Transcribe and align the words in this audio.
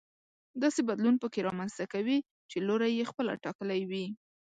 داسې 0.61 0.81
بدلون 0.89 1.15
پکې 1.23 1.39
رامنځته 1.47 1.85
کوي 1.93 2.17
چې 2.49 2.57
لوری 2.67 2.91
يې 2.97 3.05
خپله 3.11 3.33
ټاکلی 3.43 3.81
وي. 3.89 4.05